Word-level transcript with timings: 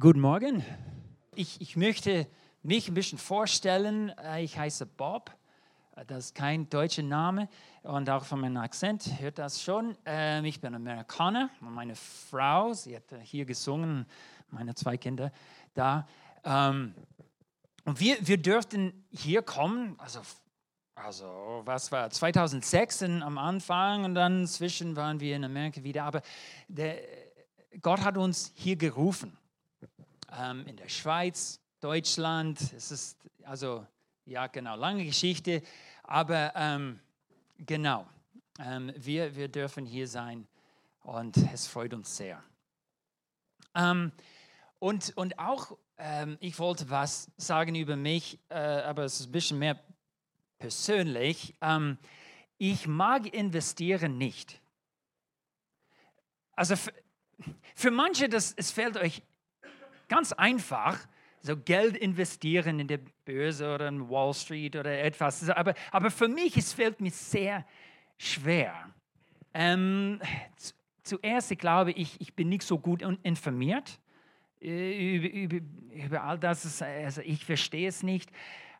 Guten 0.00 0.20
Morgen. 0.20 0.64
Ich, 1.34 1.60
ich 1.60 1.76
möchte 1.76 2.26
mich 2.62 2.88
ein 2.88 2.94
bisschen 2.94 3.18
vorstellen. 3.18 4.08
Äh, 4.08 4.42
ich 4.42 4.56
heiße 4.56 4.86
Bob. 4.86 5.30
Äh, 5.96 6.06
das 6.06 6.26
ist 6.26 6.34
kein 6.34 6.66
deutscher 6.70 7.02
Name 7.02 7.46
und 7.82 8.08
auch 8.08 8.24
von 8.24 8.40
meinem 8.40 8.56
Akzent 8.56 9.20
hört 9.20 9.38
das 9.38 9.62
schon. 9.62 9.94
Ähm, 10.06 10.46
ich 10.46 10.62
bin 10.62 10.74
Amerikaner 10.74 11.50
und 11.60 11.74
meine 11.74 11.94
Frau, 11.94 12.72
sie 12.72 12.96
hat 12.96 13.02
hier 13.20 13.44
gesungen, 13.44 14.06
meine 14.48 14.74
zwei 14.74 14.96
Kinder 14.96 15.30
da. 15.74 16.08
Ähm, 16.42 16.94
und 17.84 18.00
wir, 18.00 18.16
wir 18.26 18.38
dürften 18.38 19.04
hier 19.10 19.42
kommen, 19.42 19.96
also, 19.98 20.20
also 20.94 21.60
was 21.66 21.92
war 21.92 22.08
2006 22.08 23.02
am 23.02 23.36
Anfang 23.36 24.06
und 24.06 24.14
dann 24.14 24.46
zwischen 24.46 24.96
waren 24.96 25.20
wir 25.20 25.36
in 25.36 25.44
Amerika 25.44 25.82
wieder. 25.82 26.04
Aber 26.04 26.22
der, 26.68 26.96
Gott 27.82 28.00
hat 28.00 28.16
uns 28.16 28.52
hier 28.54 28.76
gerufen 28.76 29.36
ähm, 30.38 30.66
in 30.66 30.76
der 30.76 30.88
Schweiz, 30.88 31.60
Deutschland. 31.80 32.60
Es 32.74 32.90
ist 32.90 33.18
also, 33.44 33.86
ja, 34.24 34.46
genau, 34.46 34.76
lange 34.76 35.04
Geschichte, 35.04 35.62
aber 36.04 36.52
ähm, 36.54 37.00
genau, 37.58 38.06
ähm, 38.58 38.92
wir, 38.96 39.34
wir 39.34 39.48
dürfen 39.48 39.84
hier 39.84 40.06
sein 40.06 40.46
und 41.02 41.36
es 41.52 41.66
freut 41.66 41.94
uns 41.94 42.16
sehr. 42.16 42.42
Ähm, 43.74 44.12
und, 44.78 45.16
und 45.16 45.38
auch, 45.38 45.76
ähm, 45.98 46.36
ich 46.40 46.58
wollte 46.58 46.90
was 46.90 47.30
sagen 47.36 47.74
über 47.74 47.96
mich, 47.96 48.38
äh, 48.48 48.54
aber 48.54 49.04
es 49.04 49.20
ist 49.20 49.26
ein 49.26 49.32
bisschen 49.32 49.58
mehr 49.58 49.80
persönlich. 50.58 51.54
Ähm, 51.60 51.98
ich 52.58 52.86
mag 52.86 53.32
investieren 53.32 54.18
nicht. 54.18 54.60
Also 56.54 56.76
für, 56.76 56.92
für 57.74 57.90
manche, 57.90 58.28
das, 58.28 58.52
es 58.56 58.70
fällt 58.70 58.96
euch 58.96 59.22
ganz 60.12 60.32
einfach, 60.34 60.98
so 61.40 61.56
Geld 61.56 61.96
investieren 61.96 62.78
in 62.80 62.86
der 62.86 63.00
Börse 63.24 63.74
oder 63.74 63.88
in 63.88 64.10
Wall 64.10 64.34
Street 64.34 64.76
oder 64.76 65.02
etwas. 65.02 65.48
Aber, 65.48 65.72
aber 65.90 66.10
für 66.10 66.28
mich, 66.28 66.54
es 66.58 66.74
fällt 66.74 67.00
mir 67.00 67.10
sehr 67.10 67.64
schwer. 68.18 68.74
Ähm, 69.54 70.20
zuerst, 71.02 71.50
ich 71.50 71.58
glaube, 71.58 71.92
ich, 71.92 72.20
ich 72.20 72.34
bin 72.34 72.50
nicht 72.50 72.62
so 72.62 72.78
gut 72.78 73.00
informiert 73.22 73.98
äh, 74.60 75.16
über, 75.16 75.28
über, 75.30 75.66
über 76.04 76.22
all 76.24 76.38
das. 76.38 76.82
Also 76.82 77.22
ich 77.22 77.46
verstehe 77.46 77.88
es 77.88 78.02
nicht. 78.02 78.30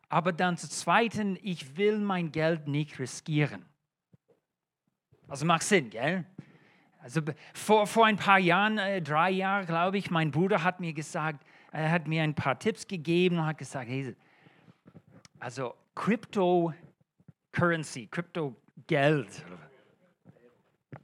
Aber 0.09 0.31
dann 0.31 0.55
zu 0.55 0.69
zweiten, 0.69 1.39
ich 1.41 1.77
will 1.77 1.97
mein 1.97 2.31
Geld 2.31 2.67
nicht 2.67 2.99
riskieren. 2.99 3.65
Also 5.27 5.45
macht 5.45 5.63
Sinn, 5.63 5.89
gell? 5.89 6.25
Also 7.03 7.21
vor, 7.53 7.85
vor 7.85 8.05
ein 8.05 8.15
paar 8.15 8.39
Jahren, 8.39 8.77
äh, 8.77 9.01
drei 9.01 9.29
Jahren, 9.29 9.65
glaube 9.65 9.97
ich, 9.97 10.09
mein 10.09 10.31
Bruder 10.31 10.63
hat 10.63 10.79
mir 10.79 10.93
gesagt, 10.93 11.45
er 11.73 11.91
hat 11.91 12.07
mir 12.07 12.23
ein 12.23 12.33
paar 12.33 12.57
Tipps 12.57 12.87
gegeben 12.87 13.39
und 13.39 13.45
hat 13.45 13.57
gesagt, 13.57 13.89
hey, 13.89 14.15
also 15.37 15.75
Cryptocurrency, 15.95 18.07
Kryptogeld, 18.07 19.43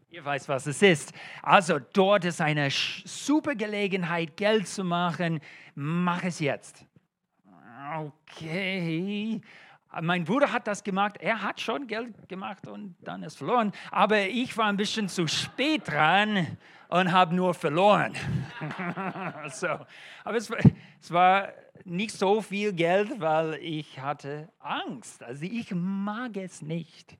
ihr 0.09 0.23
weißt, 0.23 0.47
was 0.47 0.67
es 0.67 0.81
ist. 0.81 1.11
Also 1.41 1.79
dort 1.79 2.23
ist 2.23 2.39
eine 2.39 2.69
super 2.71 3.55
Gelegenheit, 3.55 4.37
Geld 4.37 4.69
zu 4.69 4.85
machen. 4.85 5.41
Mach 5.75 6.23
es 6.23 6.39
jetzt. 6.39 6.85
Okay. 7.93 9.41
Mein 10.01 10.23
Bruder 10.23 10.53
hat 10.53 10.67
das 10.67 10.83
gemacht, 10.83 11.17
er 11.19 11.41
hat 11.41 11.59
schon 11.59 11.87
Geld 11.87 12.29
gemacht 12.29 12.67
und 12.67 12.95
dann 13.01 13.23
ist 13.23 13.37
verloren. 13.37 13.71
Aber 13.89 14.21
ich 14.27 14.55
war 14.55 14.67
ein 14.67 14.77
bisschen 14.77 15.09
zu 15.09 15.27
spät 15.27 15.87
dran 15.87 16.57
und 16.89 17.11
habe 17.11 17.33
nur 17.33 17.55
verloren. 17.55 18.13
so. 19.51 19.67
Aber 20.23 20.37
es 20.37 20.49
war, 20.51 20.59
es 21.01 21.11
war 21.11 21.49
nicht 21.85 22.11
so 22.11 22.41
viel 22.41 22.71
Geld, 22.73 23.19
weil 23.19 23.55
ich 23.55 23.99
hatte 23.99 24.49
Angst. 24.59 25.23
Also 25.23 25.45
ich 25.45 25.71
mag 25.73 26.37
es 26.37 26.61
nicht. 26.61 27.17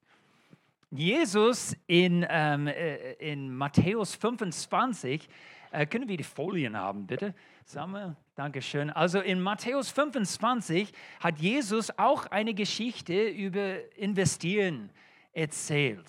Jesus 0.91 1.75
in, 1.87 2.25
ähm, 2.29 2.67
äh, 2.67 3.13
in 3.13 3.55
Matthäus 3.55 4.15
25, 4.15 5.27
äh, 5.71 5.85
können 5.85 6.07
wir 6.07 6.17
die 6.17 6.23
Folien 6.23 6.75
haben, 6.75 7.05
bitte? 7.05 7.33
Samuel, 7.63 8.15
Dankeschön. 8.39 8.89
Also 8.89 9.19
in 9.19 9.41
Matthäus 9.41 9.91
25 9.91 10.93
hat 11.19 11.39
Jesus 11.39 11.91
auch 11.99 12.25
eine 12.27 12.53
Geschichte 12.53 13.27
über 13.27 13.93
Investieren 13.97 14.91
erzählt. 15.33 16.05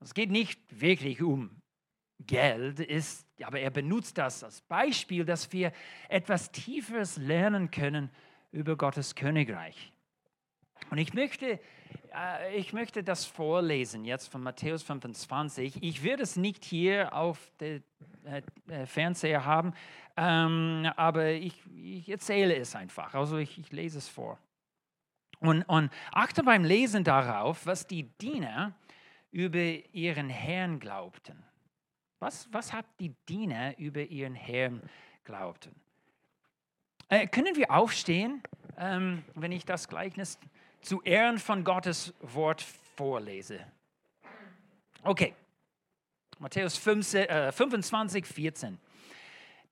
Es 0.00 0.14
geht 0.14 0.32
nicht 0.32 0.58
wirklich 0.68 1.22
um 1.22 1.62
Geld, 2.18 2.80
ist, 2.80 3.28
aber 3.40 3.60
er 3.60 3.70
benutzt 3.70 4.18
das 4.18 4.42
als 4.42 4.62
Beispiel, 4.62 5.24
dass 5.24 5.52
wir 5.52 5.70
etwas 6.08 6.50
Tieferes 6.50 7.18
lernen 7.18 7.70
können 7.70 8.10
über 8.50 8.74
Gottes 8.74 9.14
Königreich. 9.14 9.92
Und 10.90 10.98
ich 10.98 11.14
möchte, 11.14 11.60
äh, 12.12 12.56
ich 12.56 12.72
möchte 12.72 13.04
das 13.04 13.26
vorlesen 13.26 14.04
jetzt 14.04 14.26
von 14.26 14.42
Matthäus 14.42 14.82
25. 14.82 15.80
Ich 15.84 16.02
werde 16.02 16.24
es 16.24 16.34
nicht 16.34 16.64
hier 16.64 17.14
auf 17.14 17.52
dem 17.60 17.84
äh, 18.24 18.42
äh, 18.68 18.86
Fernseher 18.86 19.44
haben, 19.44 19.74
ähm, 20.16 20.90
aber 20.96 21.32
ich, 21.32 21.60
ich, 21.74 22.08
erzähle 22.08 22.56
es 22.56 22.74
einfach. 22.74 23.14
Also 23.14 23.36
ich, 23.36 23.58
ich 23.58 23.72
lese 23.72 23.98
es 23.98 24.08
vor. 24.08 24.38
Und, 25.40 25.62
und, 25.64 25.90
achte 26.12 26.42
beim 26.42 26.64
Lesen 26.64 27.04
darauf, 27.04 27.66
was 27.66 27.86
die 27.86 28.04
Diener 28.18 28.72
über 29.30 29.58
ihren 29.92 30.30
Herrn 30.30 30.78
glaubten. 30.78 31.42
Was, 32.20 32.48
was 32.52 32.72
hat 32.72 32.86
die 33.00 33.14
Diener 33.28 33.76
über 33.78 34.00
ihren 34.00 34.34
Herrn 34.34 34.80
glaubten? 35.24 35.74
Äh, 37.08 37.26
können 37.26 37.56
wir 37.56 37.70
aufstehen, 37.70 38.42
ähm, 38.78 39.24
wenn 39.34 39.52
ich 39.52 39.66
das 39.66 39.88
Gleichnis 39.88 40.38
zu 40.80 41.02
Ehren 41.02 41.38
von 41.38 41.64
Gottes 41.64 42.14
Wort 42.20 42.62
vorlese? 42.96 43.60
Okay, 45.02 45.34
Matthäus 46.44 46.76
15, 46.76 47.26
äh, 47.26 47.52
25, 47.52 48.26
14. 48.26 48.78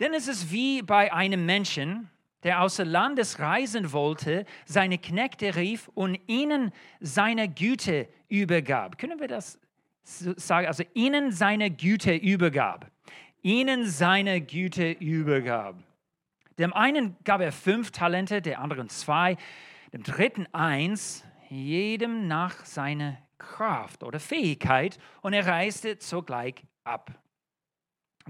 Denn 0.00 0.14
es 0.14 0.26
ist 0.26 0.50
wie 0.50 0.80
bei 0.80 1.12
einem 1.12 1.44
Menschen, 1.44 2.08
der 2.44 2.62
außer 2.62 2.86
Landes 2.86 3.38
reisen 3.40 3.92
wollte, 3.92 4.46
seine 4.64 4.96
Knechte 4.96 5.54
rief 5.54 5.90
und 5.92 6.18
ihnen 6.28 6.72
seine 6.98 7.50
Güte 7.50 8.08
übergab. 8.30 8.96
Können 8.96 9.20
wir 9.20 9.28
das 9.28 9.58
sagen? 10.02 10.66
Also 10.66 10.82
ihnen 10.94 11.30
seine 11.30 11.70
Güte 11.70 12.14
übergab. 12.14 12.90
Ihnen 13.42 13.84
seine 13.84 14.40
Güte 14.40 14.92
übergab. 14.92 15.76
Dem 16.58 16.72
einen 16.72 17.18
gab 17.24 17.42
er 17.42 17.52
fünf 17.52 17.90
Talente, 17.90 18.40
der 18.40 18.60
anderen 18.60 18.88
zwei, 18.88 19.36
dem 19.92 20.04
dritten 20.04 20.46
eins, 20.54 21.22
jedem 21.50 22.28
nach 22.28 22.64
seiner 22.64 23.18
Kraft 23.42 24.02
oder 24.02 24.20
Fähigkeit 24.20 24.98
und 25.20 25.32
er 25.32 25.46
reiste 25.46 25.96
sogleich 25.98 26.64
ab. 26.84 27.12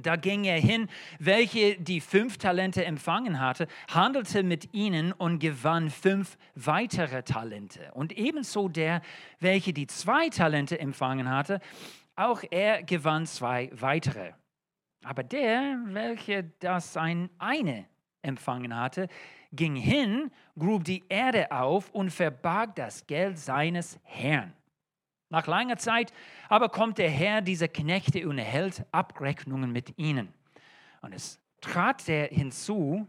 Da 0.00 0.16
ging 0.16 0.44
er 0.44 0.58
hin, 0.58 0.88
welche 1.18 1.78
die 1.78 2.00
fünf 2.00 2.38
Talente 2.38 2.84
empfangen 2.84 3.40
hatte, 3.40 3.68
handelte 3.88 4.42
mit 4.42 4.72
ihnen 4.72 5.12
und 5.12 5.38
gewann 5.38 5.90
fünf 5.90 6.38
weitere 6.54 7.22
Talente. 7.22 7.92
Und 7.92 8.12
ebenso 8.12 8.68
der, 8.68 9.02
welche 9.38 9.74
die 9.74 9.86
zwei 9.86 10.30
Talente 10.30 10.80
empfangen 10.80 11.28
hatte, 11.28 11.60
auch 12.16 12.42
er 12.50 12.82
gewann 12.82 13.26
zwei 13.26 13.70
weitere. 13.74 14.32
Aber 15.04 15.22
der, 15.22 15.78
welcher 15.88 16.42
das 16.42 16.96
ein 16.96 17.28
eine 17.38 17.86
empfangen 18.22 18.74
hatte, 18.74 19.08
ging 19.52 19.76
hin, 19.76 20.30
grub 20.58 20.84
die 20.84 21.04
Erde 21.08 21.52
auf 21.52 21.90
und 21.90 22.10
verbarg 22.10 22.76
das 22.76 23.06
Geld 23.06 23.38
seines 23.38 23.98
Herrn. 24.04 24.54
Nach 25.32 25.46
langer 25.46 25.78
Zeit 25.78 26.12
aber 26.50 26.68
kommt 26.68 26.98
der 26.98 27.08
Herr 27.08 27.40
dieser 27.40 27.66
Knechte 27.66 28.28
und 28.28 28.36
erhält 28.36 28.84
Abrechnungen 28.92 29.72
mit 29.72 29.98
ihnen. 29.98 30.28
Und 31.00 31.14
es 31.14 31.40
trat 31.62 32.06
der 32.06 32.26
hinzu, 32.26 33.08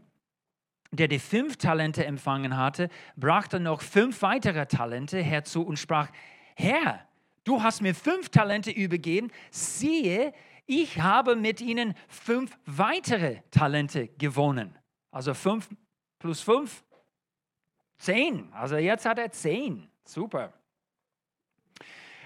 der 0.90 1.06
die 1.06 1.18
fünf 1.18 1.58
Talente 1.58 2.06
empfangen 2.06 2.56
hatte, 2.56 2.88
brachte 3.14 3.60
noch 3.60 3.82
fünf 3.82 4.22
weitere 4.22 4.64
Talente 4.64 5.20
herzu 5.20 5.66
und 5.66 5.78
sprach, 5.78 6.08
Herr, 6.56 7.06
du 7.44 7.62
hast 7.62 7.82
mir 7.82 7.94
fünf 7.94 8.30
Talente 8.30 8.70
übergeben, 8.70 9.30
siehe, 9.50 10.32
ich 10.64 11.02
habe 11.02 11.36
mit 11.36 11.60
ihnen 11.60 11.92
fünf 12.08 12.56
weitere 12.64 13.42
Talente 13.50 14.08
gewonnen. 14.08 14.78
Also 15.10 15.34
fünf 15.34 15.68
plus 16.18 16.40
fünf, 16.40 16.84
zehn. 17.98 18.50
Also 18.54 18.76
jetzt 18.76 19.04
hat 19.04 19.18
er 19.18 19.30
zehn. 19.30 19.90
Super. 20.06 20.54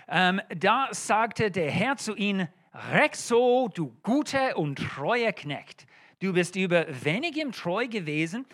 Ähm, 0.09 0.41
da 0.57 0.89
sagte 0.91 1.51
der 1.51 1.71
Herr 1.71 1.97
zu 1.97 2.15
ihm, 2.15 2.49
Rexo, 2.93 3.69
du 3.75 3.95
guter 4.03 4.57
und 4.57 4.77
treuer 4.77 5.33
Knecht, 5.33 5.87
du 6.21 6.33
bist 6.33 6.57
über 6.57 6.87
wenigem 7.05 7.53
treu 7.53 7.89
gewesen, 7.89 8.47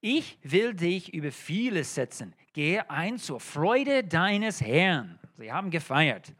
ich 0.00 0.38
will 0.42 0.74
dich 0.74 1.12
über 1.14 1.30
vieles 1.30 1.94
setzen. 1.94 2.34
Gehe 2.54 2.90
ein 2.90 3.18
zur 3.18 3.40
Freude 3.40 4.04
deines 4.04 4.60
Herrn. 4.60 5.18
Sie 5.38 5.52
haben 5.52 5.70
gefeiert. 5.70 6.32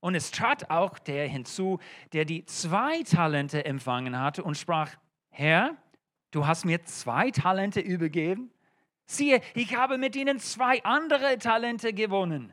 Und 0.00 0.14
es 0.14 0.30
trat 0.30 0.70
auch 0.70 0.98
der 0.98 1.28
hinzu, 1.28 1.78
der 2.12 2.24
die 2.24 2.44
zwei 2.46 3.02
Talente 3.02 3.64
empfangen 3.64 4.18
hatte 4.18 4.42
und 4.42 4.56
sprach, 4.56 4.90
Herr, 5.30 5.76
du 6.30 6.46
hast 6.46 6.64
mir 6.64 6.82
zwei 6.84 7.30
Talente 7.30 7.80
übergeben. 7.80 8.50
Siehe, 9.06 9.40
ich 9.54 9.76
habe 9.76 9.98
mit 9.98 10.16
ihnen 10.16 10.38
zwei 10.38 10.82
andere 10.84 11.38
Talente 11.38 11.92
gewonnen. 11.92 12.52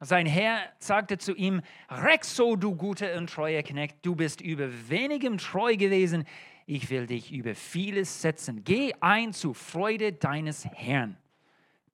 Sein 0.00 0.26
Herr 0.26 0.60
sagte 0.78 1.18
zu 1.18 1.34
ihm, 1.34 1.60
Rex, 1.90 2.36
so 2.36 2.54
du 2.54 2.76
guter 2.76 3.16
und 3.16 3.30
treuer 3.30 3.62
Knecht, 3.62 3.96
du 4.02 4.14
bist 4.14 4.40
über 4.40 4.68
wenigem 4.88 5.38
treu 5.38 5.76
gewesen, 5.76 6.24
ich 6.66 6.90
will 6.90 7.06
dich 7.06 7.32
über 7.32 7.54
vieles 7.54 8.22
setzen. 8.22 8.62
Geh 8.62 8.92
ein 9.00 9.32
zu 9.32 9.54
Freude 9.54 10.12
deines 10.12 10.66
Herrn. 10.66 11.16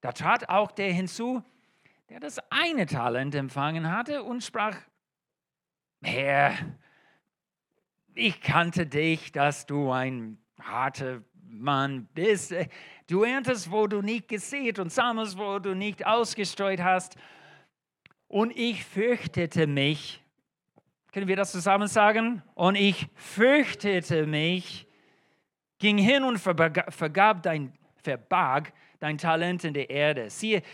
Da 0.01 0.13
trat 0.13 0.49
auch 0.51 0.73
der 0.73 0.93
hinzu, 0.93 1.43
der 2.11 2.21
das 2.21 2.39
eine 2.51 2.85
Talent 2.87 3.35
empfangen 3.35 3.91
hatte 3.91 4.23
und 4.23 4.45
sprach, 4.45 4.77
Herr, 6.03 6.55
ich 8.15 8.41
kannte 8.43 8.87
dich, 8.87 9.33
dass 9.33 9.65
du 9.65 9.91
ein 9.91 10.39
harter 10.61 11.23
Mann 11.47 12.07
bist. 12.15 12.55
Du 13.07 13.23
erntest, 13.23 13.71
wo 13.71 13.87
du 13.87 14.03
nicht 14.03 14.29
gesät 14.29 14.79
und 14.79 14.93
sammelst, 14.93 15.39
wo 15.39 15.59
du 15.59 15.75
nicht 15.75 16.07
ausgestreut 16.07 16.81
hast. 16.81 17.17
Und 18.35 18.51
ich 18.57 18.85
fürchtete 18.85 19.69
mich. 19.69 20.21
Können 21.13 21.29
wir 21.29 21.37
das 21.37 21.53
zusammen 21.53 21.87
sagen? 21.87 22.43
Und 22.57 22.75
ich 22.75 23.07
fürchtete 23.15 24.27
mich, 24.27 24.89
ging 25.79 25.99
hin 25.99 26.25
und 26.25 26.39
vergab 26.39 27.45
dein, 27.45 27.73
verbarg 28.03 28.73
dein 28.99 29.19
Talent 29.19 29.63
in 29.63 29.73
der 29.73 29.89
Erde. 29.89 30.31
Siehe, 30.31 30.65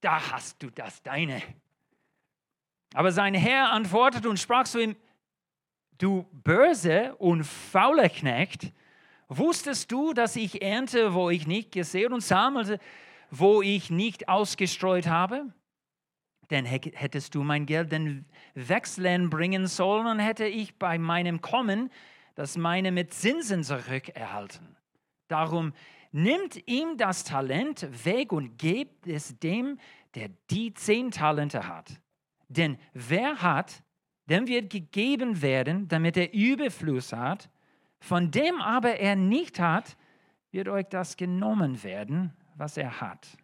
da 0.00 0.32
hast 0.32 0.64
du 0.64 0.70
das 0.70 1.00
deine. 1.04 1.40
Aber 2.94 3.12
sein 3.12 3.34
Herr 3.34 3.70
antwortete 3.70 4.28
und 4.28 4.40
sprach 4.40 4.64
zu 4.64 4.82
ihm, 4.82 4.96
du 5.96 6.26
böse 6.32 7.14
und 7.18 7.44
fauler 7.44 8.08
Knecht, 8.08 8.72
wusstest 9.28 9.92
du, 9.92 10.12
dass 10.12 10.34
ich 10.34 10.60
ernte, 10.60 11.14
wo 11.14 11.30
ich 11.30 11.46
nicht 11.46 11.70
gesät 11.70 12.10
und 12.10 12.20
sammelte, 12.20 12.80
wo 13.30 13.62
ich 13.62 13.90
nicht 13.90 14.28
ausgestreut 14.28 15.06
habe? 15.06 15.54
Denn 16.50 16.64
hättest 16.64 17.34
du 17.34 17.42
mein 17.42 17.64
Geld 17.64 17.92
den 17.92 18.26
Wechseln 18.54 19.30
bringen 19.30 19.66
sollen, 19.66 20.06
und 20.06 20.18
hätte 20.18 20.46
ich 20.46 20.78
bei 20.78 20.98
meinem 20.98 21.40
Kommen 21.40 21.90
das 22.34 22.56
meine 22.56 22.90
mit 22.90 23.12
Zinsen 23.12 23.64
zurückerhalten. 23.64 24.76
Darum 25.28 25.72
nimmt 26.12 26.66
ihm 26.66 26.96
das 26.96 27.24
Talent 27.24 27.86
weg 28.04 28.32
und 28.32 28.58
gebt 28.58 29.06
es 29.06 29.38
dem, 29.38 29.78
der 30.14 30.30
die 30.50 30.74
zehn 30.74 31.10
Talente 31.10 31.68
hat. 31.68 32.00
Denn 32.48 32.78
wer 32.94 33.42
hat, 33.42 33.82
dem 34.26 34.46
wird 34.46 34.70
gegeben 34.70 35.42
werden, 35.42 35.86
damit 35.88 36.16
er 36.16 36.32
Überfluss 36.32 37.12
hat. 37.12 37.50
Von 38.00 38.30
dem 38.30 38.60
aber 38.60 38.98
er 38.98 39.16
nicht 39.16 39.60
hat, 39.60 39.96
wird 40.50 40.68
euch 40.68 40.86
das 40.86 41.16
genommen 41.16 41.82
werden, 41.82 42.32
was 42.56 42.76
er 42.76 43.00
hat. 43.00 43.36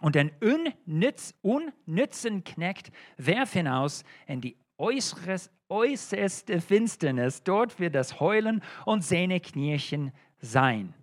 Und 0.00 0.14
den 0.14 0.30
unnütz, 0.40 1.34
unnützen 1.42 2.44
Knecht 2.44 2.90
werf 3.16 3.52
hinaus 3.52 4.04
in 4.26 4.40
die 4.40 4.56
äußeres, 4.78 5.50
äußerste 5.68 6.60
Finsternis. 6.60 7.42
Dort 7.42 7.78
wird 7.78 7.94
das 7.94 8.18
Heulen 8.18 8.62
und 8.86 9.02
Zähneknirschen 9.02 10.12
sein. 10.38 10.94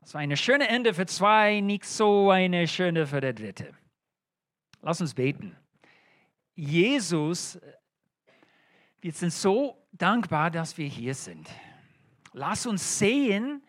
Das 0.00 0.14
war 0.14 0.20
eine 0.20 0.36
schöne 0.36 0.68
Ende 0.68 0.94
für 0.94 1.06
zwei, 1.06 1.60
nicht 1.60 1.84
so 1.84 2.30
eine 2.30 2.68
schöne 2.68 3.06
für 3.06 3.20
der 3.20 3.32
dritte. 3.32 3.72
Lass 4.82 5.00
uns 5.00 5.14
beten. 5.14 5.56
Jesus, 6.54 7.58
wir 9.00 9.12
sind 9.12 9.32
so 9.32 9.82
dankbar, 9.92 10.50
dass 10.50 10.76
wir 10.78 10.86
hier 10.86 11.14
sind. 11.14 11.48
Lass 12.32 12.66
uns 12.66 12.98
sehen, 12.98 13.62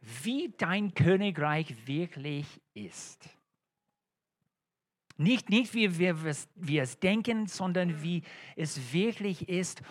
wie 0.00 0.52
dein 0.56 0.94
Königreich 0.94 1.86
wirklich 1.86 2.60
ist. 2.74 3.28
Nicht, 5.16 5.50
nicht 5.50 5.74
wie 5.74 5.98
wir, 5.98 6.24
wir 6.24 6.82
es 6.82 6.98
denken, 6.98 7.46
sondern 7.46 8.02
wie 8.02 8.22
es 8.56 8.92
wirklich 8.92 9.48
ist. 9.48 9.82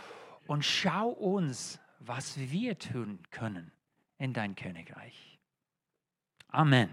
Und 0.48 0.66
schau 0.66 1.10
uns, 1.10 1.80
was 2.00 2.40
wir 2.40 2.80
tun 2.80 3.20
können 3.30 3.72
in 4.18 4.34
dein 4.34 4.56
Königreich. 4.56 5.38
Amen. 6.48 6.92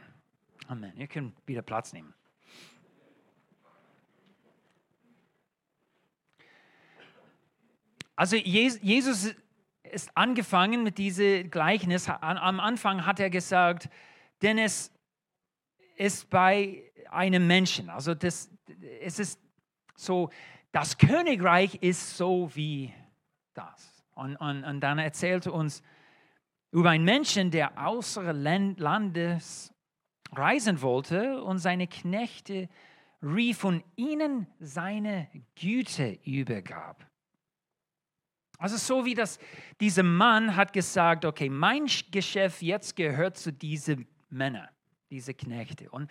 Amen. 0.69 0.93
Ihr 0.99 1.07
könnt 1.07 1.35
wieder 1.47 1.63
Platz 1.63 1.95
nehmen. 1.95 2.13
Also 8.17 8.37
Jesus 8.37 9.35
ist 9.93 10.11
angefangen 10.15 10.83
mit 10.83 10.99
diesem 10.99 11.51
Gleichnis. 11.51 12.09
Am 12.09 12.61
Anfang 12.61 13.07
hat 13.07 13.21
er 13.21 13.31
gesagt, 13.31 13.89
denn 14.43 14.59
es 14.59 14.93
ist 15.97 16.29
bei 16.31 16.83
einem 17.11 17.47
Menschen. 17.47 17.91
Also 17.91 18.15
das, 18.15 18.51
es 19.01 19.19
ist 19.19 19.41
so, 19.95 20.31
das 20.73 20.99
Königreich 20.99 21.77
ist 21.77 22.17
so 22.17 22.51
wie 22.55 22.93
das. 23.55 24.05
Und, 24.15 24.37
und, 24.37 24.65
und 24.65 24.81
dann 24.81 24.99
erzählte 24.99 25.53
uns 25.53 25.83
über 26.71 26.91
einen 26.91 27.05
Menschen, 27.05 27.51
der 27.51 27.87
außer 27.87 28.33
Landes 28.33 29.73
reisen 30.33 30.83
wollte 30.83 31.43
und 31.43 31.59
seine 31.59 31.87
Knechte 31.87 32.69
rief 33.23 33.65
und 33.65 33.83
ihnen 33.97 34.47
seine 34.59 35.29
Güte 35.55 36.19
übergab. 36.25 37.07
Also 38.59 38.77
so 38.77 39.05
wie 39.05 39.15
das, 39.15 39.39
dieser 39.81 40.03
Mann 40.03 40.57
hat 40.57 40.73
gesagt, 40.73 41.25
okay, 41.25 41.49
mein 41.49 41.87
Geschäft 42.11 42.63
jetzt 42.63 42.97
gehört 42.97 43.37
zu 43.37 43.53
diesen 43.53 44.07
Männern, 44.31 44.69
diese 45.11 45.35
Knechte. 45.35 45.91
Und, 45.91 46.11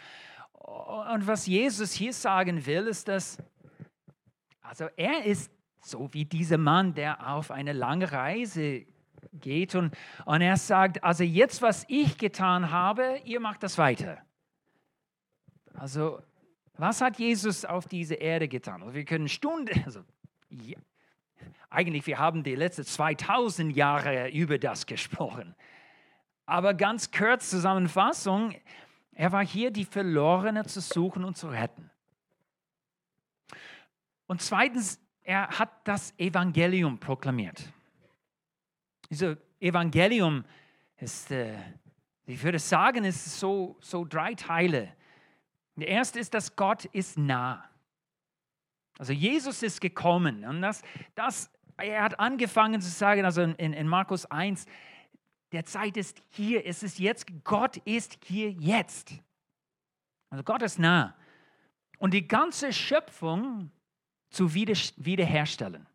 und 0.53 1.27
was 1.27 1.47
Jesus 1.47 1.94
hier 1.94 2.13
sagen 2.13 2.65
will, 2.65 2.88
ist, 2.88 3.07
dass, 3.07 3.38
also 4.62 4.88
er 4.95 5.25
ist 5.25 5.51
so 5.81 6.12
wie 6.13 6.25
dieser 6.25 6.57
Mann, 6.57 6.94
der 6.94 7.27
auf 7.27 7.51
eine 7.51 7.74
lange 7.74 8.12
Reise 8.12 8.86
geht 9.33 9.75
und, 9.75 9.95
und 10.25 10.41
er 10.41 10.57
sagt, 10.57 11.03
also 11.03 11.24
jetzt, 11.24 11.62
was 11.62 11.86
ich 11.88 12.18
getan 12.18 12.71
habe, 12.71 13.19
ihr 13.25 13.39
macht 13.39 13.63
das 13.63 13.77
weiter. 13.77 14.18
Also 15.74 16.21
was 16.77 17.01
hat 17.01 17.19
Jesus 17.19 17.65
auf 17.65 17.88
dieser 17.88 18.19
Erde 18.19 18.48
getan? 18.48 18.81
Also 18.81 18.94
wir 18.94 19.06
können 19.06 19.27
Stunden, 19.27 19.83
also 19.86 20.01
eigentlich, 21.69 22.07
wir 22.07 22.19
haben 22.19 22.43
die 22.43 22.55
letzten 22.55 22.85
2000 22.85 23.75
Jahre 23.75 24.29
über 24.29 24.57
das 24.57 24.85
gesprochen. 24.85 25.55
Aber 26.45 26.74
ganz 26.74 27.12
kurz 27.12 27.50
Zusammenfassung, 27.50 28.55
er 29.12 29.31
war 29.31 29.45
hier, 29.45 29.71
die 29.71 29.86
Verlorene 29.86 30.65
zu 30.65 30.81
suchen 30.81 31.24
und 31.24 31.38
zu 31.38 31.48
retten. 31.48 31.89
Und 34.27 34.41
zweitens, 34.41 35.00
er 35.24 35.48
hat 35.48 35.88
das 35.88 36.13
Evangelium 36.17 37.00
proklamiert. 37.00 37.62
Dieses 39.10 39.38
Evangelium 39.60 40.43
ist, 40.98 41.31
äh, 41.31 41.57
ich 42.25 42.43
würde 42.43 42.60
sagen, 42.60 43.05
ist 43.05 43.39
so, 43.39 43.77
so 43.79 44.05
drei 44.05 44.33
Teile. 44.33 44.93
Der 45.75 45.88
erste 45.88 46.19
ist, 46.19 46.33
dass 46.33 46.55
Gott 46.55 46.86
ist 46.86 47.17
nah. 47.17 47.69
Also 48.97 49.13
Jesus 49.13 49.61
ist 49.63 49.81
gekommen 49.81 50.45
und 50.45 50.61
das, 50.61 50.81
das 51.15 51.51
er 51.77 52.03
hat 52.03 52.19
angefangen 52.19 52.81
zu 52.81 52.89
sagen, 52.89 53.25
also 53.25 53.41
in, 53.41 53.73
in 53.73 53.87
Markus 53.87 54.25
1, 54.25 54.65
der 55.51 55.65
Zeit 55.65 55.97
ist 55.97 56.21
hier, 56.29 56.65
es 56.65 56.83
ist 56.83 56.99
jetzt, 56.99 57.27
Gott 57.43 57.77
ist 57.77 58.17
hier 58.25 58.51
jetzt. 58.51 59.13
Also 60.29 60.43
Gott 60.43 60.61
ist 60.61 60.79
nah. 60.79 61.15
Und 61.97 62.13
die 62.13 62.27
ganze 62.27 62.73
Schöpfung 62.73 63.71
zu 64.29 64.53
wieder, 64.53 64.73
wiederherstellen. 64.97 65.87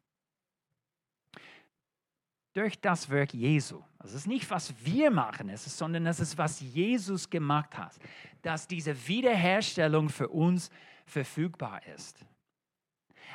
Durch 2.52 2.80
das 2.80 3.08
Werk 3.10 3.32
Jesu. 3.32 3.82
Also 3.98 4.16
es 4.16 4.22
ist 4.22 4.26
nicht, 4.26 4.50
was 4.50 4.74
wir 4.84 5.10
machen, 5.10 5.48
es 5.50 5.66
ist, 5.66 5.78
sondern 5.78 6.06
es 6.06 6.20
ist, 6.20 6.36
was 6.36 6.60
Jesus 6.60 7.28
gemacht 7.28 7.76
hat. 7.76 7.98
Dass 8.42 8.66
diese 8.66 9.06
Wiederherstellung 9.06 10.08
für 10.08 10.28
uns 10.28 10.70
verfügbar 11.04 11.86
ist. 11.94 12.24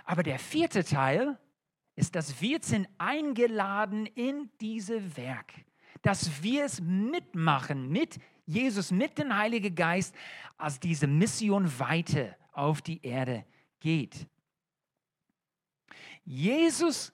Aber 0.04 0.24
der 0.24 0.40
vierte 0.40 0.84
Teil 0.84 1.38
ist, 1.96 2.16
dass 2.16 2.42
wir 2.42 2.60
sind 2.62 2.88
eingeladen 2.98 4.06
in 4.06 4.50
diese 4.60 5.16
Werk, 5.18 5.54
dass 6.02 6.44
wir 6.44 6.66
es 6.66 6.82
mitmachen 6.82 7.90
mit 7.90 8.20
Jesus, 8.46 8.92
mit 8.92 9.18
dem 9.18 9.36
Heiligen 9.36 9.74
Geist, 9.74 10.14
als 10.58 10.80
diese 10.80 11.08
Mission 11.08 11.80
weiter 11.80 12.36
auf 12.52 12.82
die 12.82 13.04
Erde 13.04 13.46
geht. 13.80 14.28
Jesus, 16.24 17.14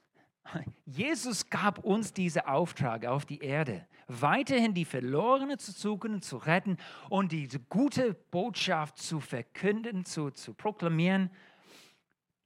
Jesus 0.86 1.48
gab 1.48 1.78
uns 1.78 2.12
diesen 2.12 2.42
Auftrag 2.42 3.06
auf 3.06 3.24
die 3.24 3.40
Erde, 3.40 3.86
weiterhin 4.08 4.74
die 4.74 4.84
Verlorenen 4.84 5.58
zu 5.58 5.72
suchen 5.72 6.22
zu 6.22 6.36
retten 6.36 6.76
und 7.08 7.32
diese 7.32 7.60
gute 7.60 8.14
Botschaft 8.14 8.98
zu 8.98 9.20
verkünden, 9.20 10.04
zu, 10.04 10.30
zu 10.30 10.54
proklamieren. 10.54 11.30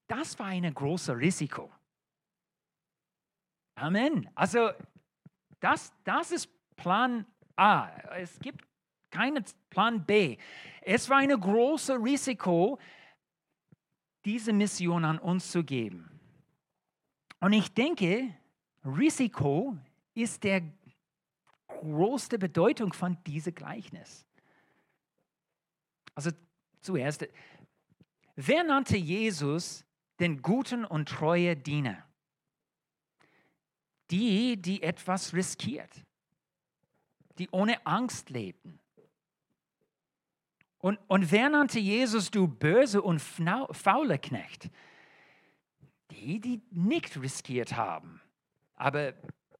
Das 0.06 0.38
war 0.38 0.46
ein 0.46 0.72
großes 0.72 1.16
Risiko. 1.16 1.72
Amen. 3.74 4.28
Also 4.34 4.70
Das, 5.60 5.92
das 6.04 6.32
ist 6.32 6.48
Plan 6.76 7.24
A. 7.56 7.88
Es 8.18 8.38
gibt 8.38 8.64
keinen 9.10 9.44
Plan 9.70 10.04
B. 10.04 10.36
Es 10.82 11.08
war 11.08 11.18
ein 11.18 11.30
großes 11.30 11.96
Risiko, 11.96 12.78
diese 14.24 14.52
Mission 14.52 15.04
an 15.04 15.18
uns 15.18 15.50
zu 15.50 15.64
geben. 15.64 16.20
Und 17.40 17.52
ich 17.54 17.72
denke, 17.72 18.34
Risiko 18.84 19.76
ist 20.14 20.44
der 20.44 20.62
größte 21.68 22.38
Bedeutung 22.38 22.92
von 22.92 23.16
diesem 23.24 23.54
Gleichnis. 23.54 24.26
Also 26.14 26.30
zuerst, 26.80 27.26
wer 28.34 28.62
nannte 28.62 28.96
Jesus 28.96 29.85
den 30.20 30.42
guten 30.42 30.84
und 30.84 31.08
treuen 31.08 31.62
Diener? 31.62 32.04
Die, 34.10 34.60
die 34.60 34.82
etwas 34.82 35.34
riskiert, 35.34 36.04
die 37.38 37.48
ohne 37.50 37.84
Angst 37.86 38.30
lebten. 38.30 38.80
Und, 40.78 40.98
und 41.08 41.32
wer 41.32 41.48
nannte 41.48 41.80
Jesus 41.80 42.30
du 42.30 42.46
böse 42.46 43.02
und 43.02 43.20
faule 43.20 44.18
Knecht? 44.18 44.70
Die, 46.12 46.40
die 46.40 46.62
nicht 46.70 47.20
riskiert 47.20 47.76
haben, 47.76 48.20
aber 48.76 49.14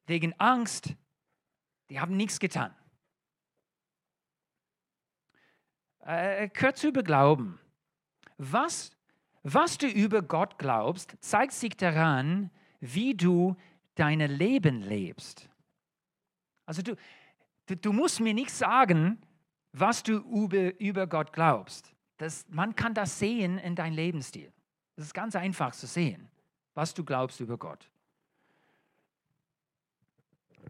wegen 0.07 0.39
Angst, 0.39 0.95
die 1.91 1.99
haben 1.99 2.17
nichts 2.17 2.39
getan. 2.39 2.75
Äh, 6.01 6.49
gehört 6.51 6.77
zu 6.79 6.93
Glauben. 6.93 7.59
Was, 8.39 8.96
was 9.49 9.79
du 9.79 9.87
über 9.87 10.23
Gott 10.23 10.59
glaubst, 10.59 11.17
zeigt 11.21 11.53
sich 11.53 11.77
daran, 11.77 12.51
wie 12.81 13.15
du 13.15 13.57
dein 13.95 14.19
Leben 14.19 14.81
lebst. 14.81 15.49
Also 16.65 16.83
du, 16.83 16.97
du, 17.67 17.77
du 17.77 17.93
musst 17.93 18.19
mir 18.19 18.35
nicht 18.35 18.51
sagen, 18.51 19.23
was 19.73 20.03
du 20.03 20.17
über, 20.19 20.79
über 20.81 21.07
Gott 21.07 21.33
glaubst. 21.33 21.95
Das, 22.17 22.45
man 22.49 22.75
kann 22.75 22.93
das 22.93 23.21
sehen 23.21 23.59
in 23.59 23.77
deinem 23.77 23.95
Lebensstil. 23.95 24.53
Das 24.97 25.05
ist 25.05 25.15
ganz 25.15 25.37
einfach 25.37 25.73
zu 25.73 25.87
sehen, 25.87 26.29
was 26.75 26.93
du 26.93 27.05
glaubst 27.05 27.39
über 27.39 27.57
Gott. 27.57 27.89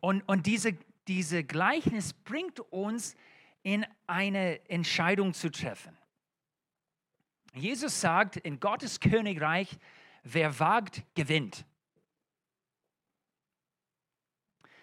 Und, 0.02 0.20
und 0.28 0.44
diese, 0.44 0.76
diese 1.08 1.44
Gleichnis 1.44 2.12
bringt 2.12 2.60
uns 2.60 3.16
in 3.62 3.86
eine 4.06 4.68
Entscheidung 4.68 5.32
zu 5.32 5.50
treffen. 5.50 5.96
Jesus 7.56 8.00
sagt, 8.00 8.36
in 8.36 8.60
Gottes 8.60 9.00
Königreich, 9.00 9.78
wer 10.22 10.58
wagt, 10.60 11.02
gewinnt. 11.14 11.64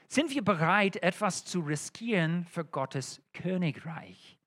Sind 0.08 0.30
wir 0.32 0.44
bereit, 0.44 0.98
etwas 0.98 1.46
zu 1.46 1.62
riskieren 1.62 2.46
für 2.46 2.66
Gottes 2.66 3.22
Königreich? 3.34 4.38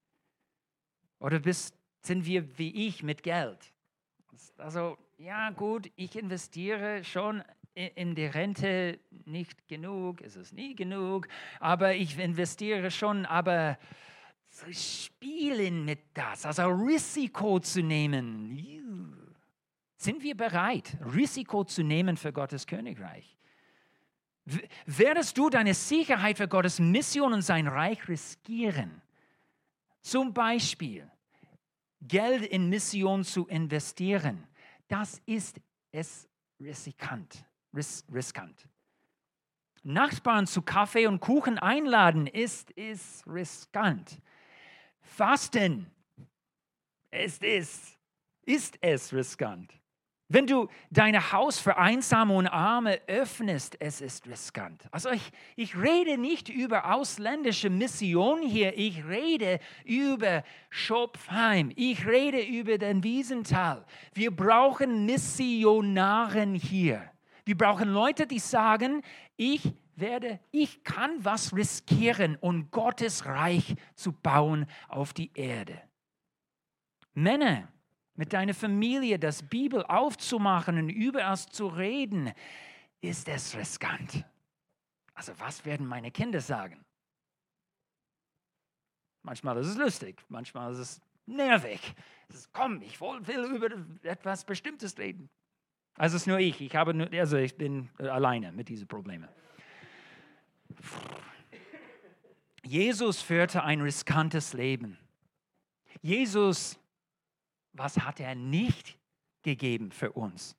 Oder 1.18 1.40
bist, 1.40 1.76
sind 2.02 2.24
wir 2.24 2.58
wie 2.58 2.86
ich 2.86 3.02
mit 3.02 3.22
Geld? 3.22 3.72
Also, 4.58 4.98
ja 5.18 5.50
gut, 5.50 5.90
ich 5.96 6.16
investiere 6.16 7.04
schon 7.04 7.42
in 7.74 8.14
die 8.14 8.26
Rente 8.26 8.98
nicht 9.24 9.68
genug, 9.68 10.22
es 10.22 10.36
ist 10.36 10.52
nie 10.52 10.74
genug, 10.74 11.28
aber 11.60 11.94
ich 11.94 12.18
investiere 12.18 12.90
schon, 12.90 13.26
aber 13.26 13.78
zu 14.56 14.72
spielen 14.72 15.84
mit 15.84 16.00
das, 16.14 16.46
also 16.46 16.68
Risiko 16.68 17.60
zu 17.60 17.82
nehmen. 17.82 19.36
Sind 19.98 20.22
wir 20.22 20.34
bereit, 20.34 20.96
Risiko 21.14 21.64
zu 21.64 21.82
nehmen 21.82 22.16
für 22.16 22.32
Gottes 22.32 22.66
Königreich? 22.66 23.36
Werdest 24.86 25.36
du 25.36 25.50
deine 25.50 25.74
Sicherheit 25.74 26.38
für 26.38 26.48
Gottes 26.48 26.78
Mission 26.78 27.34
und 27.34 27.42
sein 27.42 27.66
Reich 27.66 28.08
riskieren? 28.08 29.02
Zum 30.00 30.32
Beispiel 30.32 31.10
Geld 32.00 32.46
in 32.46 32.70
Mission 32.70 33.24
zu 33.24 33.46
investieren. 33.48 34.46
Das 34.88 35.20
ist 35.26 35.60
es 35.92 36.28
riskant. 36.58 37.44
Ris 37.74 38.06
riskant. 38.10 38.66
Nachbarn 39.82 40.46
zu 40.46 40.62
Kaffee 40.62 41.06
und 41.06 41.20
Kuchen 41.20 41.58
einladen 41.58 42.26
ist, 42.26 42.70
ist 42.70 43.26
riskant. 43.26 44.18
Fasten 45.06 45.86
ist 47.10 47.42
es, 47.42 47.96
ist 48.44 48.78
es 48.80 49.12
riskant. 49.12 49.72
Wenn 50.28 50.48
du 50.48 50.68
dein 50.90 51.32
Haus 51.32 51.60
für 51.60 51.76
Einsame 51.76 52.34
und 52.34 52.48
Arme 52.48 53.00
öffnest, 53.06 53.80
es 53.80 54.00
ist 54.00 54.26
riskant. 54.26 54.84
Also 54.90 55.10
ich, 55.10 55.30
ich 55.54 55.76
rede 55.76 56.18
nicht 56.18 56.48
über 56.48 56.92
ausländische 56.92 57.70
Mission 57.70 58.42
hier, 58.42 58.76
ich 58.76 59.06
rede 59.06 59.60
über 59.84 60.42
Schopfheim, 60.68 61.70
ich 61.76 62.04
rede 62.06 62.42
über 62.42 62.76
den 62.76 63.04
Wiesental. 63.04 63.86
Wir 64.14 64.34
brauchen 64.34 65.06
Missionaren 65.06 66.54
hier. 66.54 67.08
Wir 67.44 67.56
brauchen 67.56 67.90
Leute, 67.90 68.26
die 68.26 68.40
sagen, 68.40 69.02
ich 69.36 69.72
werde, 69.98 70.40
ich 70.50 70.84
kann 70.84 71.24
was 71.24 71.54
riskieren, 71.54 72.36
um 72.36 72.70
Gottes 72.70 73.26
Reich 73.26 73.74
zu 73.94 74.12
bauen 74.12 74.66
auf 74.88 75.12
die 75.12 75.30
Erde. 75.34 75.80
Männer, 77.14 77.68
mit 78.14 78.32
deiner 78.32 78.54
Familie 78.54 79.18
das 79.18 79.42
Bibel 79.42 79.84
aufzumachen 79.84 80.78
und 80.78 80.88
über 80.88 81.30
es 81.30 81.46
zu 81.46 81.66
reden, 81.66 82.32
ist 83.00 83.28
es 83.28 83.56
riskant. 83.56 84.24
Also 85.14 85.32
was 85.38 85.64
werden 85.64 85.86
meine 85.86 86.10
Kinder 86.10 86.40
sagen? 86.40 86.84
Manchmal 89.22 89.58
ist 89.58 89.68
es 89.68 89.76
lustig, 89.76 90.24
manchmal 90.28 90.72
ist 90.72 90.78
es 90.78 91.00
nervig. 91.26 91.80
Es 92.28 92.36
ist, 92.36 92.52
komm, 92.52 92.80
ich 92.82 93.00
will 93.00 93.44
über 93.54 93.68
etwas 94.02 94.44
Bestimmtes 94.44 94.96
reden. 94.98 95.28
Also 95.96 96.16
es 96.16 96.22
ist 96.22 96.26
nur 96.26 96.38
ich. 96.38 96.60
Ich 96.60 96.76
habe 96.76 96.92
nur, 96.94 97.10
also 97.12 97.36
ich 97.36 97.56
bin 97.56 97.88
alleine 97.98 98.52
mit 98.52 98.68
diesen 98.68 98.86
Problemen. 98.86 99.28
Jesus 102.62 103.22
führte 103.22 103.62
ein 103.62 103.80
riskantes 103.80 104.52
Leben. 104.52 104.98
Jesus 106.02 106.78
was 107.76 107.98
hat 107.98 108.20
er 108.20 108.34
nicht 108.34 108.96
gegeben 109.42 109.90
für 109.92 110.12
uns? 110.12 110.56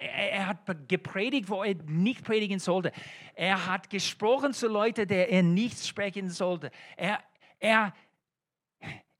Er, 0.00 0.48
hat 0.48 0.88
gepredigt, 0.88 1.48
wo 1.48 1.62
er 1.62 1.74
nicht 1.86 2.24
predigen 2.24 2.58
sollte. 2.58 2.90
Er 3.34 3.66
hat 3.66 3.88
gesprochen 3.88 4.52
zu 4.52 4.66
Leuten, 4.66 5.06
der 5.06 5.30
er 5.30 5.44
nicht 5.44 5.86
sprechen 5.86 6.28
sollte. 6.28 6.72
Er, 6.96 7.20
er 7.60 7.94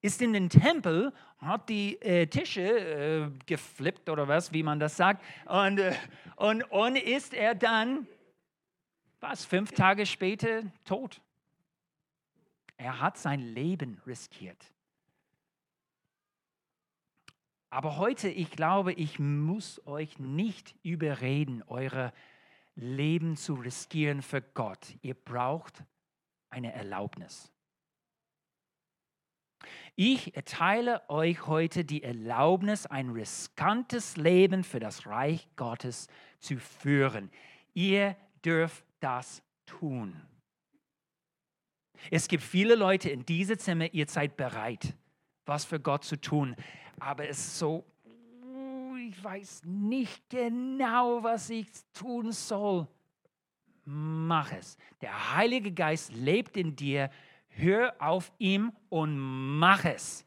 ist 0.00 0.21
in 0.21 0.33
den 0.33 0.49
Tempel, 0.49 1.12
hat 1.38 1.68
die 1.68 2.00
äh, 2.02 2.26
Tische 2.26 2.62
äh, 2.62 3.30
geflippt 3.47 4.09
oder 4.09 4.26
was, 4.26 4.52
wie 4.52 4.64
man 4.64 4.80
das 4.80 4.97
sagt. 4.97 5.23
Und, 5.47 5.78
äh, 5.78 5.95
und, 6.35 6.64
und 6.64 6.97
ist 6.97 7.33
er 7.33 7.54
dann, 7.54 8.09
was, 9.20 9.44
fünf 9.44 9.73
Tage 9.73 10.06
später 10.06 10.62
tot. 10.85 11.20
Er 12.76 13.00
hat 13.00 13.16
sein 13.18 13.40
Leben 13.40 14.00
riskiert. 14.06 14.73
Aber 17.70 17.96
heute, 17.96 18.28
ich 18.28 18.50
glaube, 18.50 18.92
ich 18.92 19.18
muss 19.18 19.85
euch 19.87 20.18
nicht 20.18 20.75
überreden, 20.82 21.62
eure 21.66 22.12
Leben 22.75 23.37
zu 23.37 23.54
riskieren 23.54 24.23
für 24.23 24.40
Gott. 24.40 24.94
Ihr 25.02 25.14
braucht 25.14 25.85
eine 26.49 26.73
Erlaubnis. 26.73 27.52
Ich 29.94 30.37
erteile 30.37 31.02
euch 31.08 31.46
heute 31.46 31.85
die 31.85 32.02
Erlaubnis, 32.02 32.87
ein 32.87 33.11
riskantes 33.11 34.16
Leben 34.16 34.62
für 34.62 34.78
das 34.78 35.06
Reich 35.06 35.49
Gottes 35.56 36.08
zu 36.38 36.58
führen. 36.58 37.30
Ihr 37.73 38.16
dürft 38.44 38.86
das 39.00 39.42
tun. 39.66 40.20
Es 42.10 42.28
gibt 42.28 42.42
viele 42.42 42.74
Leute 42.74 43.10
in 43.10 43.24
diesem 43.24 43.58
Zimmer, 43.58 43.92
ihr 43.92 44.06
seid 44.06 44.36
bereit, 44.36 44.94
was 45.46 45.64
für 45.64 45.80
Gott 45.80 46.04
zu 46.04 46.20
tun 46.20 46.56
aber 46.98 47.28
es 47.28 47.38
ist 47.38 47.58
so, 47.58 47.84
ich 49.08 49.22
weiß 49.22 49.62
nicht 49.64 50.28
genau, 50.28 51.22
was 51.22 51.50
ich 51.50 51.68
tun 51.92 52.32
soll. 52.32 52.88
Mach 53.84 54.50
es. 54.52 54.76
Der 55.00 55.36
Heilige 55.36 55.72
Geist 55.72 56.12
lebt 56.12 56.56
in 56.56 56.74
dir. 56.74 57.10
Hör 57.48 57.94
auf 58.00 58.32
ihm 58.38 58.72
und 58.88 59.16
mach 59.18 59.84
es. 59.84 60.26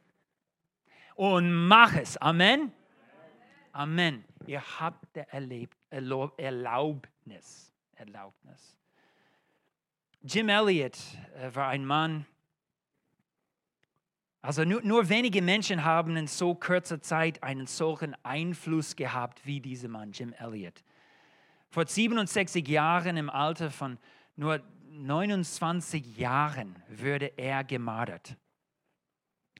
Und 1.16 1.68
mach 1.68 1.94
es. 1.96 2.16
Amen. 2.18 2.72
Amen. 3.74 4.24
Ihr 4.48 4.62
habt 4.80 5.14
der 5.16 5.28
Erlaubnis. 6.38 7.74
Erlaubnis. 8.00 8.78
Jim 10.22 10.50
Elliot 10.50 10.98
äh, 11.36 11.54
war 11.54 11.68
ein 11.68 11.86
Mann, 11.86 12.26
also 14.42 14.64
nur, 14.64 14.82
nur 14.84 15.10
wenige 15.10 15.42
Menschen 15.42 15.84
haben 15.84 16.16
in 16.16 16.28
so 16.28 16.56
kurzer 16.56 17.02
Zeit 17.02 17.44
einen 17.44 17.68
solchen 17.68 18.16
Einfluss 18.24 18.96
gehabt 18.96 19.46
wie 19.46 19.60
dieser 19.60 19.90
Mann, 19.90 20.14
Jim 20.14 20.34
Elliot. 20.34 20.84
Vor 21.70 21.86
67 21.86 22.66
Jahren 22.68 23.18
im 23.18 23.30
Alter 23.30 23.70
von 23.70 23.98
nur 24.38 24.62
29 24.92 26.18
Jahren 26.18 26.76
würde 26.88 27.34
er 27.38 27.64
gemartert. 27.64 28.38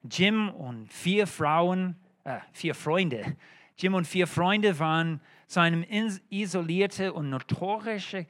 Jim 0.10 0.50
und 0.50 0.92
vier 0.92 1.28
Frauen, 1.28 1.98
äh, 2.24 2.40
vier 2.54 2.74
Freunde, 2.74 3.36
Jim 3.80 3.94
und 3.94 4.06
vier 4.06 4.28
Freunde 4.28 4.78
waren 4.78 5.22
zu 5.48 5.62
einem 5.62 5.86
isolierte 6.30 7.14
und 7.14 7.30
notorische, 7.30 8.28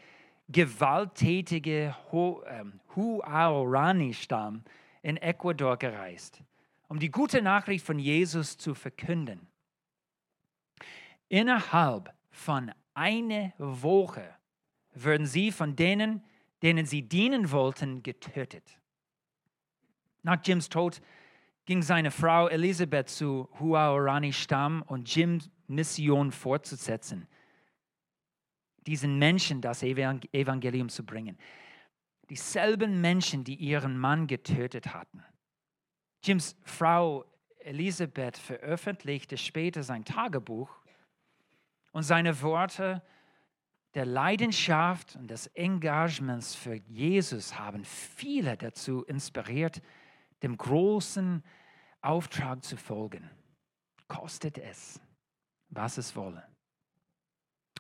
gewalttätige 0.48 1.96
ähm, 2.13 2.79
Huaorani-Stamm 2.96 4.63
in 5.01 5.18
Ecuador 5.18 5.77
gereist, 5.77 6.44
um 6.88 7.00
die 7.00 7.10
gute 7.10 7.41
Nachricht 7.41 7.84
von 7.84 7.98
Jesus 7.98 8.58
zu 8.58 8.75
verkünden. 8.75 9.48
Innerhalb 11.29 12.13
von 12.29 12.72
einer 12.94 13.51
Woche 13.58 14.36
würden 14.94 15.25
sie 15.25 15.51
von 15.51 15.75
denen, 15.75 16.24
denen 16.62 16.86
sie 16.86 17.01
dienen 17.01 17.51
wollten, 17.51 18.03
getötet. 18.03 18.79
Nach 20.22 20.38
Jims 20.44 20.70
Tod 20.70 21.01
ging 21.70 21.84
seine 21.84 22.10
Frau 22.10 22.48
Elisabeth 22.48 23.10
zu 23.10 23.48
Huaorani-Stamm 23.60 24.82
und 24.82 25.14
Jims 25.14 25.52
Mission 25.68 26.32
fortzusetzen, 26.32 27.28
diesen 28.88 29.20
Menschen 29.20 29.62
das 29.62 29.84
Evangelium 29.84 30.90
zu 30.90 31.06
bringen. 31.06 31.38
Dieselben 32.28 33.02
Menschen, 33.02 33.44
die 33.44 33.54
ihren 33.54 34.00
Mann 34.00 34.26
getötet 34.26 34.96
hatten. 34.96 35.24
Jims 36.24 36.58
Frau 36.64 37.24
Elisabeth 37.60 38.40
veröffentlichte 38.40 39.38
später 39.38 39.84
sein 39.84 40.04
Tagebuch 40.04 40.72
und 41.92 42.02
seine 42.02 42.42
Worte 42.42 43.04
der 43.94 44.08
Leidenschaft 44.08 45.18
und 45.18 45.30
des 45.30 45.46
Engagements 45.54 46.56
für 46.56 46.74
Jesus 46.88 47.60
haben 47.60 47.86
viele 47.86 48.58
dazu 48.58 49.04
inspiriert, 49.04 49.84
dem 50.42 50.58
großen 50.58 51.44
Auftrag 52.01 52.63
zu 52.63 52.77
folgen. 52.77 53.29
Kostet 54.08 54.58
es, 54.58 55.00
was 55.70 55.98
es 55.98 56.15
wolle. 56.15 56.44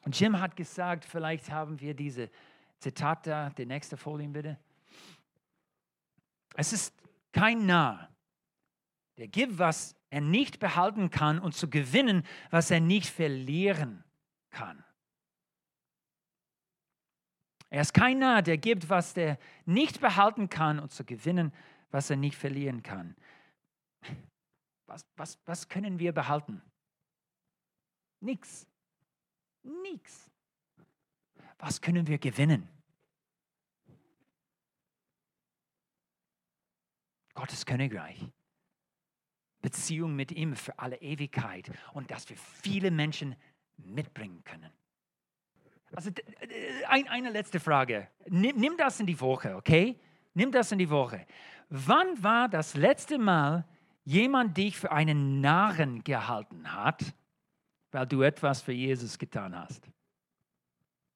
Und 0.03 0.19
Jim 0.19 0.39
hat 0.39 0.55
gesagt, 0.55 1.05
vielleicht 1.05 1.49
haben 1.49 1.79
wir 1.79 1.93
diese 1.93 2.29
Zitat 2.79 3.27
da, 3.27 3.49
die 3.49 3.65
nächste 3.65 3.97
Folie 3.97 4.27
bitte. 4.27 4.57
Es 6.55 6.73
ist 6.73 6.93
kein 7.31 7.65
Narr, 7.65 8.09
der 9.17 9.27
gibt, 9.27 9.59
was 9.59 9.95
er 10.09 10.21
nicht 10.21 10.59
behalten 10.59 11.09
kann 11.09 11.39
und 11.39 11.53
zu 11.53 11.69
gewinnen, 11.69 12.25
was 12.49 12.71
er 12.71 12.79
nicht 12.79 13.09
verlieren 13.09 14.03
kann. 14.49 14.83
Er 17.69 17.81
ist 17.81 17.93
kein 17.93 18.19
Narr, 18.19 18.41
der 18.41 18.57
gibt, 18.57 18.89
was 18.89 19.15
er 19.15 19.37
nicht 19.65 20.01
behalten 20.01 20.49
kann 20.49 20.79
und 20.79 20.91
zu 20.91 21.03
gewinnen, 21.05 21.53
was 21.91 22.09
er 22.09 22.17
nicht 22.17 22.35
verlieren 22.35 22.81
kann. 22.81 23.15
Was, 24.89 25.05
was, 25.15 25.37
was 25.45 25.69
können 25.69 25.99
wir 25.99 26.11
behalten? 26.11 26.63
Nichts. 28.21 28.67
Nichts. 29.83 30.31
Was 31.59 31.79
können 31.79 32.07
wir 32.07 32.17
gewinnen? 32.17 32.67
Gottes 37.35 37.65
Königreich. 37.65 38.19
Beziehung 39.61 40.15
mit 40.15 40.31
ihm 40.31 40.55
für 40.55 40.77
alle 40.79 40.99
Ewigkeit 41.01 41.69
und 41.93 42.09
dass 42.09 42.27
wir 42.29 42.37
viele 42.37 42.89
Menschen 42.89 43.35
mitbringen 43.77 44.43
können. 44.43 44.71
Also 45.91 46.09
ein, 46.87 47.07
eine 47.07 47.29
letzte 47.29 47.59
Frage. 47.59 48.07
Nimm, 48.27 48.57
nimm 48.57 48.75
das 48.75 48.99
in 48.99 49.05
die 49.05 49.19
Woche, 49.19 49.55
okay? 49.55 49.99
Nimm 50.33 50.51
das 50.51 50.71
in 50.71 50.79
die 50.79 50.89
Woche. 50.89 51.27
Wann 51.69 52.23
war 52.23 52.49
das 52.49 52.75
letzte 52.75 53.19
Mal 53.19 53.65
jemand 54.03 54.57
dich 54.57 54.77
für 54.77 54.91
einen 54.91 55.41
Narren 55.41 56.03
gehalten 56.03 56.73
hat, 56.73 57.13
weil 57.91 58.07
du 58.07 58.21
etwas 58.21 58.61
für 58.61 58.71
Jesus 58.71 59.17
getan 59.17 59.55
hast? 59.57 59.89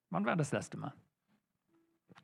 Wann 0.09 0.25
war 0.25 0.35
das 0.35 0.51
letzte 0.51 0.77
Mal? 0.77 0.93